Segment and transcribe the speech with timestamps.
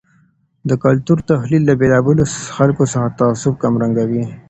[0.69, 2.23] د کلتور تحلیل له بیلابیلو
[2.55, 4.23] خلګو څخه تعصب کمرنګوي.